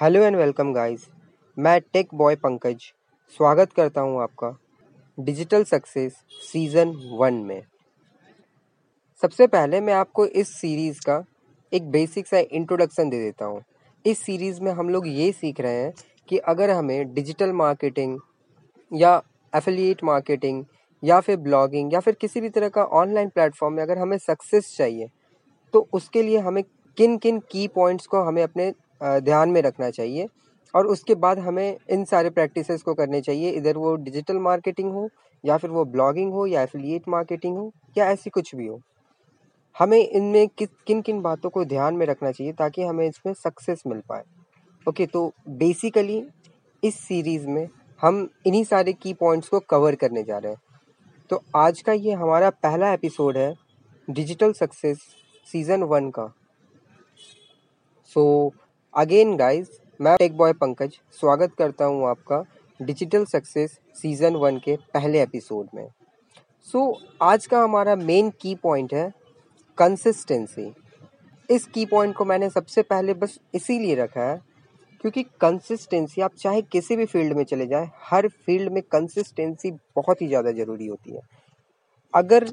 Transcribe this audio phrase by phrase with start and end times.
[0.00, 1.06] Hello and welcome guys,
[1.56, 2.82] मैं take boy Pankaj,
[3.40, 4.50] स्वागत करता हूँ आपका
[5.18, 7.62] डिजिटल सक्सेस सीज़न वन में।
[9.22, 11.20] सबसे पहले मैं आपको इस सीरीज़ का
[11.72, 13.60] एक बेसिक सा इंट्रोडक्शन दे देता हूँ।
[14.04, 15.92] इस सीरीज़ में हम लोग ये सीख रहे हैं
[16.28, 18.18] कि अगर हमें डिजिटल मार्केटिंग
[18.92, 19.22] या
[19.52, 20.64] एफिलिएट मार्केटिंग
[21.02, 24.76] या फिर ब्लॉगिंग या फिर किसी भी तरह का ऑनलाइन प्लेटफॉर्म में अगर हमें सक्सेस
[24.76, 25.10] चाहिए
[25.74, 26.64] तो उसके लिए हमें
[26.98, 30.26] किन किन की पॉइंट्स को हमें अपने ध्यान में रखना चाहिए।
[30.74, 35.08] और उसके बाद हमें इन सारे प्रैक्टिसेस को करने चाहिए। इधर वो डिजिटल मार्केटिंग हो,
[35.44, 38.80] या फिर वो ब्लॉगिंग हो, या एफिलिएट मार्केटिंग हो, या ऐसी कुछ भी हो।
[39.76, 44.00] हमें इनमें किन किन बातों को ध्यान में रखना चाहिए ताकि हमें इसमें सक्सेस मिल
[44.08, 44.22] पाए।
[44.86, 46.22] ओके तो बेसिकली
[46.82, 47.68] इस सीरीज़ में
[48.00, 50.60] हम इन्हीं सारे की पॉइंट्स को कवर करने जा रहे हैं।
[51.30, 53.54] तो आज का ये हमारा पहला एपिसोड है
[54.08, 54.98] डिजिटल सक्सेस
[55.46, 56.26] सीज़न वन का।
[58.10, 58.52] सो
[58.94, 59.68] अगेन गाइस
[60.00, 62.42] मैं टेक बॉय पंकज स्वागत करता हूँ आपका
[62.80, 65.86] डिजिटल सक्सेस सीज़न वन के पहले एपिसोड में।
[66.68, 69.12] सो so, आज का हमारा मेन की पॉइंट है
[69.78, 70.72] कंसिस्टेंसी
[71.48, 74.36] इस की पॉइंट को मैंने सबसे पहले बस इसीलिए रखा है
[75.00, 80.22] क्योंकि कंसिस्टेंसी आप चाहे किसी भी फ़ील्ड में चले जाएँ हर फ़ील्ड में कंसिस्टेंसी बहुत
[80.22, 81.20] ही ज़्यादा ज़रूरी होती है।
[82.14, 82.50] अगर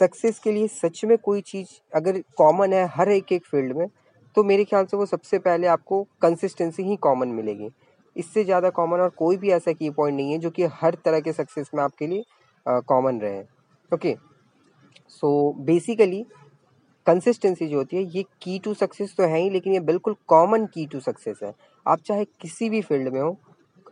[0.00, 3.86] सक्सेस के लिए सच में कोई चीज़ अगर कॉमन है हर एक एक फ़ील्ड में
[4.38, 7.68] तो मेरे ख्याल से वो सबसे पहले आपको कंसिस्टेंसी ही कॉमन मिलेगी।
[8.16, 11.20] इससे ज़्यादा कॉमन और कोई भी ऐसा की पॉइंट नहीं है जो कि हर तरह
[11.20, 12.24] के सक्सेस में आपके लिए
[12.66, 13.40] कॉमन रहे।
[13.92, 14.14] ओके
[15.10, 16.22] सो बेसिकली
[17.06, 20.66] कंसिस्टेंसी जो होती है, ये की टू सक्सेस तो है ही, लेकिन ये बिल्कुल कॉमन
[20.66, 21.52] की टू सक्सेस है।
[21.86, 23.36] आप चाहे किसी भी फ़ील्ड में हो,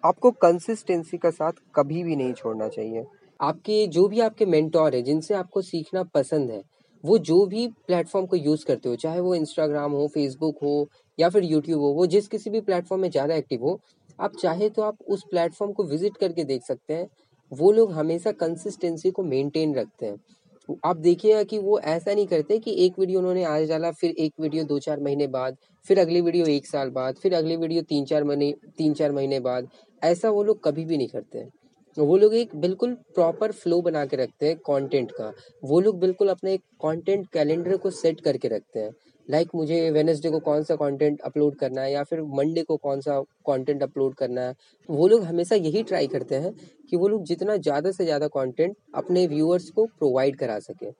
[0.04, 3.04] आपको कंसिस्टेंसी का साथ कभी भी नहीं छोड़ना चाहिए।
[3.40, 6.62] आपके जो भी आपके मेंटोर है, जिनसे आपको सीखना पसंद है
[7.06, 11.28] वो जो भी प्लेटफॉर्म को यूज़ करते हो, चाहे वो इंस्टाग्राम हो फेसबुक हो, या
[11.28, 13.78] फिर यूट्यूब हो, वो जिस किसी भी प्लेटफॉर्म में ज़्यादा एक्टिव हो,
[14.18, 17.08] आप चाहे तो आप उस प्लेटफॉर्म को विज़िट करके देख सकते हैं।
[17.52, 22.58] वो लोग हमेशा कंसिस्टेंसी को मेंटेन रखते हैं। आप देखिएगा कि वो ऐसा नहीं करते
[22.58, 26.20] कि एक वीडियो उन्होंने आज डाला, फिर एक वीडियो दो चार महीने बाद, फिर अगली
[26.20, 29.68] वीडियो एक साल बाद, फिर अगली वीडियो तीन चार महीने तीन चार महीने बाद,
[30.02, 31.50] ऐसा वो लोग कभी भी नहीं करते हैं।
[31.96, 36.28] वो लोग एक बिल्कुल प्रॉपर फ्लो बना के रखते हैं कंटेंट का। वो लोग बिल्कुल
[36.28, 38.90] अपने एक कंटेंट कैलेंडर को सेट करके रखते हैं।
[39.28, 42.76] लाइक like मुझे वेनसडे को कौन सा कंटेंट अपलोड करना है या फिर मंडे को
[42.76, 44.54] कौन सा कंटेंट अपलोड करना है
[44.88, 46.52] वो लोग हमेशा यही ट्राई करते हैं
[46.90, 50.90] कि वो लोग जितना ज़्यादा से ज़्यादा कंटेंट अपने व्यूअर्स को प्रोवाइड करा सके।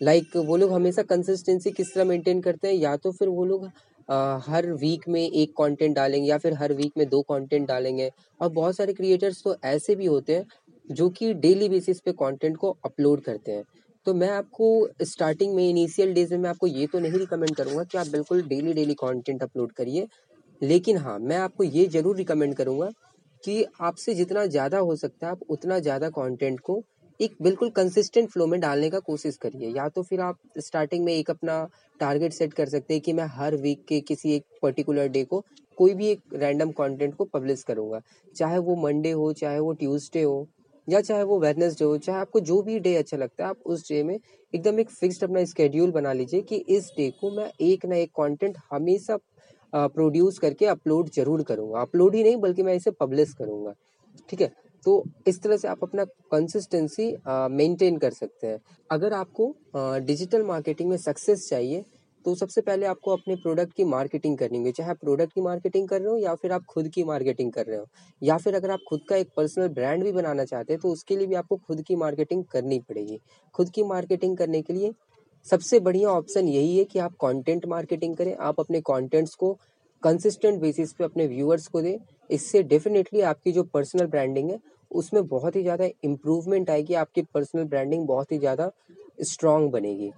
[0.00, 3.44] लाइक like, वो लोग हमेशा कंसिस्टेंसी किस तरह मेंटेन करते हैं या तो फिर वो
[3.44, 3.68] लोग
[4.44, 8.10] हर वीक में एक कंटेंट डालेंगे या फिर हर वीक में दो कंटेंट डालेंगे।
[8.40, 10.44] और बहुत सारे क्रिएटर्स तो ऐसे भी होते हैं,
[10.90, 13.64] जो कि डेली बेसिस पे कंटेंट को अपलोड करते हैं।
[14.06, 17.84] तो मैं आपको स्टार्टिंग में इनिशियल डेज़ में, मैं आपको ये तो नहीं रिकमेंड करूँगा
[17.84, 20.06] कि आप बिल्कुल डेली डेली कंटेंट अपलोड करिए।
[20.60, 22.90] लेकिन हाँ मैं आपको ये ज़रूर रिकमेंड करूँगा
[23.44, 26.82] कि आपसे जितना ज़्यादा हो सकता है, आप उतना ज़्यादा कंटेंट को
[27.20, 31.12] एक बिल्कुल कंसिस्टेंट फ्लो में डालने का कोशिश करिए। या तो फिर आप स्टार्टिंग में
[31.12, 31.62] एक अपना
[32.00, 35.44] टारगेट सेट कर सकते हैं कि मैं हर वीक के किसी एक पर्टिकुलर डे को
[35.78, 38.00] कोई भी एक रैंडम कंटेंट को पब्लिश करूँगा।
[38.36, 40.46] चाहे वो मंडे हो, चाहे वो ट्यूसडे हो,
[40.88, 43.88] या चाहे वो वेडनेसडे हो, चाहे आपको जो भी डे अच्छा लगता है, आप उस
[43.88, 44.18] डे में
[44.52, 48.10] एकदम एक फिक्स्ड अपना स्केड्यूल बना लीजिए कि इस डे को मैं एक ना एक
[48.10, 49.18] कंटेंट हमेशा
[49.72, 53.74] प्रोड्यूस करके अपलोड ज़रूर करूँगा। अपलोड ही नहीं, बल्कि मैं इसे पब्लिश करूँगा।
[54.30, 54.52] ठीक है?
[54.84, 58.60] तो इस तरह से आप अपना कंसिस्टेंसी मेंटेन कर सकते हैं।
[58.90, 59.54] अगर आपको
[60.02, 61.84] डिजिटल मार्केटिंग में सक्सेस चाहिए
[62.24, 65.88] तो सबसे पहले आपको अपने प्रोडक्ट की मार्केटिंग करनी होगी। चाहे आप प्रोडक्ट की मार्केटिंग
[65.88, 67.86] कर रहे हो या फिर आप खुद की मार्केटिंग कर रहे हो,
[68.22, 71.16] या फिर अगर आप खुद का एक पर्सनल ब्रांड भी बनाना चाहते हैं तो उसके
[71.16, 73.20] लिए भी आपको खुद की मार्केटिंग करनी पड़ेगी।
[73.54, 74.92] खुद की मार्केटिंग करने के लिए
[75.46, 79.52] सबसे बढ़िया ऑप्शन यही है कि आप कंटेंट मार्केटिंग करें। आप अपने कंटेंट्स को
[80.02, 81.96] कंसिस्टेंट बेसिस पे अपने व्यूअर्स को दें।
[82.30, 84.58] इससे डेफिनेटली आपकी जो पर्सनल ब्रांडिंग है,
[84.90, 88.70] उसमें बहुत ही ज़्यादा इम्प्रूवमेंट आएगी, आपकी पर्सनल ब्रांडिंग बहुत ही ज़्यादा
[89.22, 90.10] स्ट्रांग बनेगी।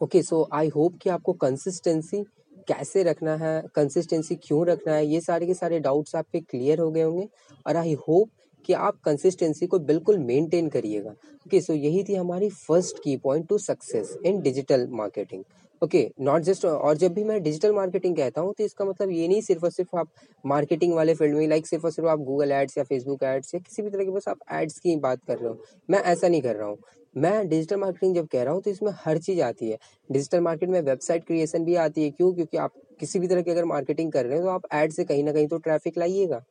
[0.00, 2.22] ओके सो आई होप कि आपको कंसिस्टेंसी
[2.68, 6.90] कैसे रखना है कंसिस्टेंसी क्यों रखना है, ये सारे के सारे डाउट्स आपके क्लियर हो
[6.90, 7.28] गए होंगे
[7.66, 8.30] और आई होप
[8.64, 11.10] कि आप कंसिस्टेंसी को बिल्कुल मेंटेन करिएगा।
[11.46, 15.44] ओके सो यही थी हमारी first key point to success in digital marketing
[15.82, 19.28] okay not just और जब भी मैं डिजिटल मार्केटिंग कहता हूँ तो इसका मतलब ये
[19.28, 20.08] नहीं सिर्फ़ और सिर्फ़ आप
[20.44, 23.60] मार्केटिंग वाले फ़ील्ड में लाइक सिर्फ़ और सिर्फ़ आप गूगल एड्स या फेसबुक एड्स या
[23.60, 26.42] किसी भी तरह के बस आप एड्स की बात कर रहे हो। मैं ऐसा नहीं
[26.42, 26.76] कर रहा हूँ।
[27.16, 29.78] मैं डिजिटल मार्केटिंग जब कह रहा हूँ तो इसमें हर चीज़ आती है।
[30.10, 32.32] डिजिटल मार्केट में वेबसाइट क्रिएशन भी आती है। क्यों?
[32.34, 35.04] क्योंकि आप किसी भी तरह की अगर मार्केटिंग कर रहे हो तो आप एड से
[35.04, 36.42] कहीं ना कहीं तो ट्रैफ़िक लाइएगा।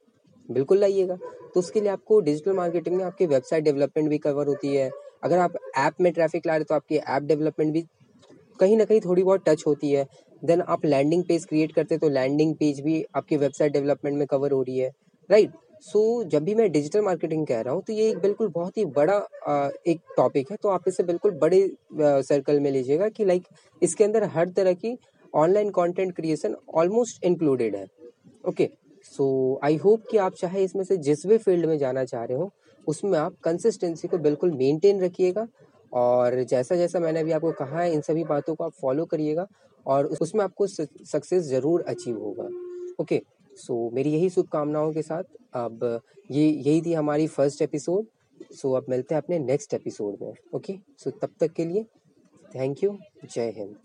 [0.49, 1.15] बिल्कुल लाइएगा।
[1.55, 4.89] तो उसके लिए आपको डिजिटल मार्केटिंग में आपकी वेबसाइट डेवलपमेंट भी कवर होती है।
[5.23, 7.85] अगर आप ऐप में ट्रैफ़िक ला रहे हो तो आपकी ऐप डेवलपमेंट भी
[8.59, 10.05] कहीं ना कहीं थोड़ी बहुत टच होती है।
[10.41, 14.51] देन आप लैंडिंग पेज क्रिएट करते तो लैंडिंग पेज भी आपकी वेबसाइट डेवलपमेंट में कवर
[14.51, 14.91] हो रही है
[15.29, 15.51] राइट
[15.83, 18.77] सो so, जब भी मैं डिजिटल मार्केटिंग कह रहा हूँ तो ये एक बिल्कुल बहुत
[18.77, 19.13] ही बड़ा
[19.47, 21.61] आ, एक टॉपिक है। तो आप इसे बिल्कुल बड़े
[22.23, 23.43] सर्कल में लीजिएगा कि लाइक
[23.81, 24.97] इसके अंदर हर तरह की
[25.33, 27.85] online content creation almost included है।
[28.47, 28.69] ओके
[29.05, 32.37] सो आई होप कि आप चाहे इसमें से जिस भी फ़ील्ड में जाना चाह रहे
[32.37, 32.51] हो
[32.87, 35.47] उसमें आप कंसिस्टेंसी को बिल्कुल मेंटेन रखिएगा।
[35.93, 39.47] और जैसा जैसा मैंने अभी आपको कहा है, इन सभी बातों को आप फॉलो करिएगा
[39.85, 42.49] और उसमें आपको सक्सेस ज़रूर अचीव होगा।
[43.01, 43.21] ओके
[43.57, 45.23] सो मेरी यही शुभकामनाओं के साथ।
[45.55, 46.01] अब
[46.31, 48.05] ये, यही थी हमारी फ़र्स्ट एपिसोड
[48.53, 51.83] सो अब मिलते हैं अपने नेक्स्ट एपिसोड में। ओके सो तब तक के लिए
[52.55, 53.75] थैंक यू जय हिंद।